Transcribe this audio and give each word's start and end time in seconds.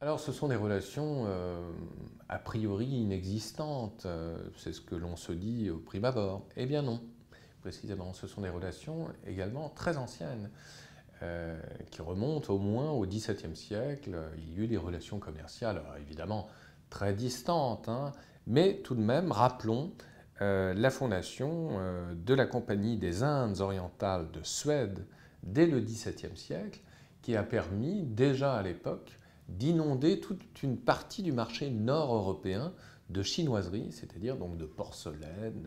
Alors 0.00 0.20
ce 0.20 0.30
sont 0.30 0.48
des 0.48 0.56
relations 0.56 1.26
a 2.28 2.38
priori 2.38 2.86
inexistantes, 2.86 4.06
c'est 4.56 4.72
ce 4.72 4.80
que 4.80 4.94
l'on 4.94 5.16
se 5.16 5.32
dit 5.32 5.70
au 5.70 5.78
prime 5.78 6.04
abord. 6.04 6.46
Eh 6.56 6.66
bien 6.66 6.82
non, 6.82 7.00
précisément, 7.62 8.12
ce 8.12 8.28
sont 8.28 8.42
des 8.42 8.48
relations 8.48 9.08
également 9.26 9.70
très 9.70 9.96
anciennes. 9.96 10.50
qui 11.90 12.00
remontent 12.00 12.54
au 12.54 12.58
moins 12.58 12.92
au 12.92 13.04
XVIIe 13.06 13.56
siècle. 13.56 14.16
Il 14.36 14.54
y 14.54 14.60
a 14.60 14.64
eu 14.64 14.66
des 14.68 14.76
relations 14.76 15.18
commerciales, 15.18 15.82
évidemment 16.00 16.48
très 16.90 17.12
distantes, 17.12 17.88
hein, 17.88 18.12
mais 18.46 18.76
tout 18.82 18.94
de 18.94 19.00
même, 19.00 19.32
rappelons 19.32 19.92
euh, 20.40 20.72
la 20.74 20.90
fondation 20.90 21.70
euh, 21.72 22.14
de 22.14 22.34
la 22.34 22.46
Compagnie 22.46 22.96
des 22.96 23.22
Indes 23.22 23.60
orientales 23.60 24.30
de 24.30 24.42
Suède 24.42 25.04
dès 25.42 25.66
le 25.66 25.80
XVIIe 25.80 26.36
siècle, 26.36 26.80
qui 27.22 27.36
a 27.36 27.42
permis 27.42 28.04
déjà 28.04 28.54
à 28.54 28.62
l'époque 28.62 29.18
d'inonder 29.48 30.20
toute 30.20 30.62
une 30.62 30.76
partie 30.76 31.22
du 31.22 31.32
marché 31.32 31.70
nord-européen 31.70 32.72
de 33.10 33.22
chinoiserie, 33.22 33.88
c'est-à-dire 33.90 34.36
donc 34.36 34.58
de 34.58 34.66
porcelaine, 34.66 35.66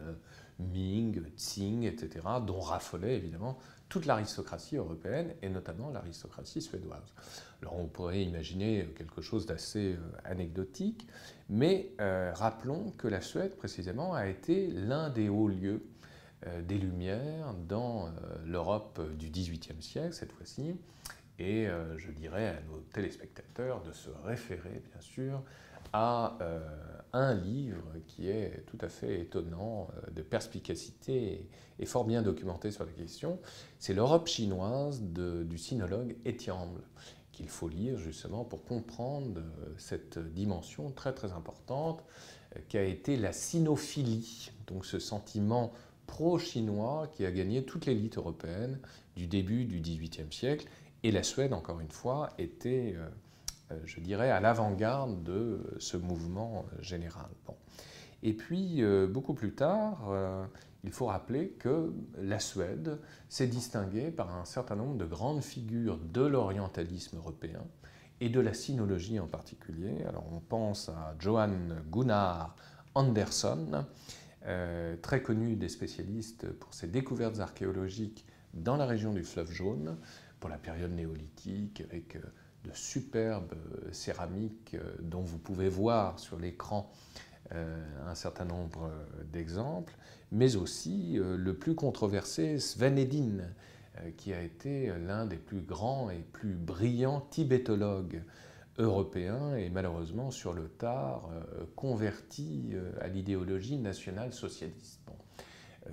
Ming, 0.60 1.24
Tsing, 1.36 1.84
etc., 1.84 2.26
dont 2.46 2.60
raffolait 2.60 3.16
évidemment 3.16 3.58
toute 3.90 4.06
l'aristocratie 4.06 4.78
européenne 4.78 5.34
et 5.42 5.50
notamment 5.50 5.90
l'aristocratie 5.90 6.62
suédoise. 6.62 7.14
Alors 7.62 7.78
on 7.78 7.88
pourrait 7.88 8.24
imaginer 8.24 8.88
quelque 8.96 9.22
chose 9.22 9.46
d'assez 9.46 9.94
euh, 9.94 9.98
anecdotique, 10.24 11.08
mais 11.50 11.92
euh, 12.00 12.32
rappelons 12.34 12.92
que 12.98 13.08
la 13.08 13.22
Suède 13.22 13.56
précisément 13.58 14.14
a 14.14 14.28
été 14.28 14.68
l'un 14.68 15.10
des 15.10 15.28
hauts 15.28 15.50
lieux 15.50 15.84
euh, 16.48 16.62
des 16.62 16.78
Lumières 16.78 17.54
dans 17.68 18.10
l'Europe 18.46 19.02
du 19.18 19.30
XVIIIe 19.30 19.82
siècle 19.82 20.14
cette 20.14 20.32
fois-ci, 20.32 20.76
et 21.42 21.68
je 21.98 22.12
dirais 22.12 22.50
à 22.50 22.62
nos 22.70 22.80
téléspectateurs 22.94 23.82
de 23.84 23.92
se 23.92 24.10
référer 24.24 24.82
bien 24.92 25.02
sûr 25.02 25.42
à 25.92 26.38
un 27.14 27.34
livre 27.34 27.84
qui 28.08 28.30
est 28.30 28.64
tout 28.68 28.78
à 28.82 28.90
fait 28.90 29.22
étonnant, 29.22 29.90
euh, 29.96 30.12
de 30.12 30.22
perspicacité 30.22 31.48
et, 31.80 31.86
fort 31.86 32.06
bien 32.06 32.22
documenté 32.22 32.72
sur 32.72 32.86
la 32.86 32.92
question. 32.92 33.40
C'est 33.80 33.94
l'Europe 33.94 34.28
chinoise 34.28 35.02
du 35.02 35.58
sinologue 35.58 36.16
Etienne 36.26 36.80
qu'il 37.32 37.50
faut 37.50 37.70
lire 37.70 37.98
justement 37.98 38.44
pour 38.46 38.64
comprendre 38.64 39.40
euh, 39.40 39.74
cette 39.78 40.20
dimension 40.20 40.92
très 40.92 41.14
très 41.14 41.32
importante 41.32 42.04
euh, 42.56 42.60
qui 42.70 42.78
a 42.78 42.84
été 42.84 43.18
la 43.18 43.34
sinophilie, 43.34 44.52
donc 44.68 44.86
ce 44.86 45.00
sentiment 45.00 45.72
pro-chinois 46.08 47.10
qui 47.14 47.26
a 47.26 47.32
gagné 47.32 47.64
toute 47.64 47.86
l'élite 47.86 48.18
européenne 48.18 48.80
du 49.16 49.28
début 49.28 49.66
du 49.66 49.80
XVIIIe 49.80 50.32
siècle. 50.32 50.68
Et 51.04 51.12
la 51.12 51.24
Suède, 51.24 51.54
encore 51.54 51.80
une 51.80 51.92
fois, 51.92 52.30
était 52.38 52.96
euh, 53.72 53.80
je 53.86 54.00
dirais, 54.00 54.32
à 54.32 54.40
l'avant-garde 54.40 55.24
de 55.24 55.60
ce 55.80 55.98
mouvement 55.98 56.66
euh, 56.74 56.82
général. 56.82 57.30
Et 58.24 58.34
puis, 58.34 58.84
euh, 58.84 59.08
beaucoup 59.08 59.34
plus 59.34 59.54
tard, 59.54 60.14
il 60.84 60.92
faut 60.92 61.08
rappeler 61.08 61.50
que 61.60 61.92
la 62.20 62.40
Suède 62.40 63.00
s'est 63.30 63.48
distinguée 63.48 64.12
par 64.12 64.36
un 64.36 64.46
certain 64.46 64.76
nombre 64.76 64.98
de 64.98 65.06
grandes 65.06 65.42
figures 65.42 65.98
de 65.98 66.22
l'orientalisme 66.22 67.18
européen 67.18 67.64
et 68.20 68.30
de 68.30 68.40
la 68.40 68.54
sinologie 68.54 69.20
en 69.20 69.28
particulier. 69.28 70.04
Alors, 70.08 70.26
on 70.32 70.40
pense 70.40 70.90
à 70.90 71.16
Johan 71.20 71.50
Gunnar 71.92 72.56
Andersson, 72.94 73.86
très 75.02 75.24
connu 75.24 75.56
des 75.56 75.70
spécialistes 75.70 76.52
pour 76.52 76.74
ses 76.76 76.88
découvertes 76.88 77.40
archéologiques 77.40 78.26
dans 78.54 78.78
la 78.78 78.86
région 78.86 79.14
du 79.14 79.24
fleuve 79.24 79.52
jaune, 79.52 79.98
pour 80.42 80.50
la 80.50 80.58
période 80.58 80.92
néolithique, 80.92 81.82
avec 81.90 82.18
de 82.66 82.72
superbes 82.74 83.54
euh, 83.54 83.92
céramiques 83.92 84.76
euh, 84.76 84.96
dont 85.02 85.22
vous 85.22 85.38
pouvez 85.38 85.70
voir 85.70 86.20
sur 86.20 86.38
l'écran 86.38 86.92
euh, 87.54 87.84
un 88.08 88.16
certain 88.16 88.46
nombre 88.46 88.92
d'exemples, 89.32 89.94
mais 90.32 90.56
aussi 90.56 91.20
le 91.20 91.54
plus 91.54 91.76
controversé 91.76 92.60
Svenedin, 92.60 93.44
qui 94.16 94.32
a 94.34 94.42
été 94.42 94.94
l'un 95.06 95.26
des 95.26 95.36
plus 95.36 95.60
grands 95.60 96.10
et 96.10 96.24
plus 96.32 96.54
brillants 96.54 97.28
tibétologues 97.30 98.24
européens 98.78 99.56
et 99.58 99.70
malheureusement 99.70 100.32
sur 100.32 100.54
le 100.54 100.70
tard 100.70 101.30
converti 101.76 102.74
à 103.02 103.10
l'idéologie 103.10 103.78
nationale 103.78 104.32
socialiste. 104.32 105.02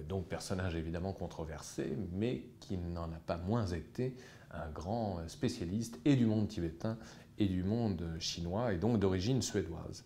Donc 0.09 0.27
personnage 0.27 0.75
évidemment 0.75 1.13
controversé, 1.13 1.97
mais 2.13 2.45
qui 2.61 2.77
n'en 2.77 3.05
a 3.05 3.21
pas 3.27 3.39
moins 3.39 3.67
été 3.67 4.15
un 4.51 4.69
grand 4.71 5.27
spécialiste 5.29 5.99
et 6.05 6.17
du 6.17 6.27
monde 6.27 6.49
tibétain 6.49 6.99
et 7.39 7.47
du 7.47 7.63
monde 7.63 8.05
chinois, 8.19 8.73
et 8.75 8.79
donc 8.79 8.99
d'origine 8.99 9.43
suédoise. 9.43 10.05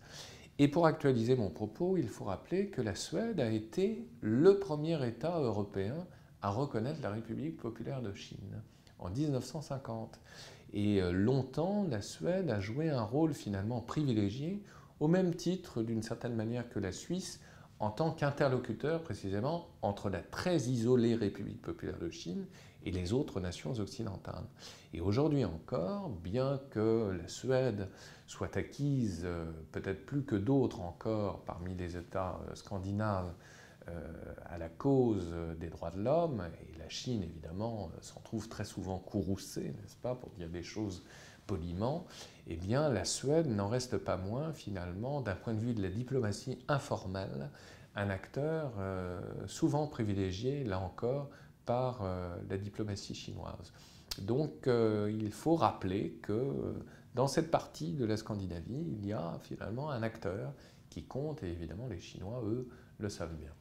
Et 0.59 0.67
pour 0.67 0.85
actualiser 0.85 1.35
mon 1.35 1.49
propos, 1.49 1.97
il 1.97 2.07
faut 2.07 2.25
rappeler 2.25 2.67
que 2.67 2.81
la 2.81 2.95
Suède 2.95 3.39
a 3.39 3.49
été 3.49 4.07
le 4.21 4.59
premier 4.59 5.05
État 5.07 5.39
européen 5.39 5.95
à 6.41 6.49
reconnaître 6.49 7.01
la 7.01 7.09
République 7.09 7.57
populaire 7.57 8.01
de 8.01 8.13
Chine 8.13 8.61
en 8.99 9.09
1950. 9.09 10.19
Et 10.73 11.01
euh, 11.01 11.11
longtemps, 11.11 11.85
la 11.89 12.01
Suède 12.01 12.49
a 12.49 12.59
joué 12.59 12.89
un 12.89 13.01
rôle 13.01 13.33
finalement 13.33 13.81
privilégié, 13.81 14.61
au 14.99 15.07
même 15.07 15.33
titre 15.33 15.81
d'une 15.81 16.03
certaine 16.03 16.35
manière 16.35 16.69
que 16.69 16.79
la 16.79 16.91
Suisse, 16.91 17.39
en 17.79 17.89
tant 17.89 18.11
qu'interlocuteur 18.11 19.01
précisément 19.03 19.67
entre 19.81 20.09
la 20.09 20.21
très 20.21 20.57
isolée 20.57 21.15
République 21.15 21.61
populaire 21.61 21.99
de 21.99 22.09
Chine 22.09 22.45
et 22.85 22.91
les 22.91 23.13
autres 23.13 23.39
nations 23.39 23.73
occidentales. 23.79 24.45
Et 24.93 25.01
aujourd'hui 25.01 25.45
encore, 25.45 26.09
bien 26.09 26.61
que 26.69 27.17
la 27.19 27.27
Suède 27.27 27.89
soit 28.27 28.57
acquise 28.57 29.21
euh, 29.25 29.45
peut-être 29.71 30.05
plus 30.05 30.23
que 30.23 30.35
d'autres 30.35 30.81
encore 30.81 31.41
parmi 31.41 31.75
les 31.75 31.97
États 31.97 32.39
euh, 32.47 32.55
scandinaves 32.55 33.31
euh, 33.89 34.33
à 34.45 34.57
la 34.57 34.69
cause 34.69 35.33
des 35.59 35.69
droits 35.69 35.91
de 35.91 36.01
l'homme, 36.01 36.43
et 36.61 36.77
la 36.77 36.87
Chine 36.87 37.21
évidemment 37.21 37.91
s'en 38.01 38.21
trouve 38.21 38.47
très 38.47 38.63
souvent 38.63 38.97
courroucée, 38.97 39.73
n'est-ce 39.81 39.97
pas, 39.97 40.15
pour 40.15 40.29
dire 40.31 40.49
des 40.49 40.63
choses 40.63 41.03
poliment, 41.47 42.05
eh 42.47 42.55
bien 42.55 42.89
la 42.89 43.05
Suède 43.05 43.47
n'en 43.47 43.67
reste 43.67 43.97
pas 43.97 44.17
moins 44.17 44.53
finalement, 44.53 45.21
d'un 45.21 45.35
point 45.35 45.53
de 45.53 45.59
vue 45.59 45.73
de 45.73 45.81
la 45.81 45.89
diplomatie 45.89 46.59
informelle, 46.67 47.49
un 47.95 48.09
acteur 48.09 48.73
souvent 49.45 49.85
privilégié, 49.85 50.63
là 50.63 50.79
encore, 50.79 51.29
par 51.65 52.01
euh, 52.01 52.35
la 52.49 52.57
diplomatie 52.57 53.15
chinoise. 53.15 53.73
Donc 54.21 54.67
euh, 54.67 55.11
il 55.13 55.31
faut 55.31 55.55
rappeler 55.55 56.19
que 56.21 56.33
euh, 56.33 56.73
dans 57.15 57.27
cette 57.27 57.51
partie 57.51 57.93
de 57.93 58.05
la 58.05 58.17
Scandinavie, 58.17 58.85
il 58.99 59.05
y 59.05 59.13
a 59.13 59.39
finalement 59.41 59.89
un 59.89 60.03
acteur 60.03 60.53
qui 60.89 61.03
compte, 61.03 61.43
et 61.43 61.51
évidemment 61.51 61.87
les 61.87 61.99
Chinois, 61.99 62.41
eux, 62.45 62.67
le 62.99 63.09
savent 63.09 63.35
bien. 63.35 63.51